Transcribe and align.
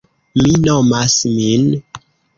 Mi 0.39 0.53
nomas 0.63 1.15
min. 1.37 1.69